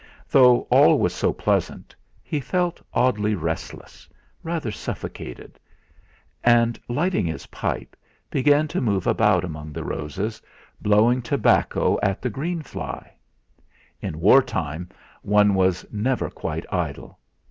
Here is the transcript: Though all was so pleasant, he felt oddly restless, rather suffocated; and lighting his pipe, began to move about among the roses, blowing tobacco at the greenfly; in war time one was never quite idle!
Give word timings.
Though 0.27 0.61
all 0.71 0.97
was 0.97 1.13
so 1.13 1.31
pleasant, 1.31 1.95
he 2.23 2.39
felt 2.39 2.81
oddly 2.91 3.35
restless, 3.35 4.09
rather 4.41 4.71
suffocated; 4.71 5.59
and 6.43 6.79
lighting 6.87 7.27
his 7.27 7.45
pipe, 7.45 7.95
began 8.31 8.67
to 8.69 8.81
move 8.81 9.05
about 9.05 9.43
among 9.43 9.73
the 9.73 9.83
roses, 9.83 10.41
blowing 10.81 11.21
tobacco 11.21 11.99
at 12.01 12.19
the 12.19 12.31
greenfly; 12.31 13.11
in 14.01 14.19
war 14.19 14.41
time 14.41 14.89
one 15.21 15.53
was 15.53 15.85
never 15.91 16.31
quite 16.31 16.65
idle! 16.73 17.19